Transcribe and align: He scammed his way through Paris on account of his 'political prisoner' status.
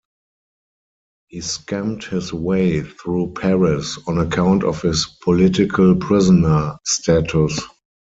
He 1.27 1.41
scammed 1.41 2.05
his 2.05 2.33
way 2.33 2.81
through 2.81 3.33
Paris 3.39 3.99
on 4.07 4.17
account 4.17 4.63
of 4.63 4.81
his 4.81 5.05
'political 5.21 5.95
prisoner' 5.97 6.79
status. 6.83 7.61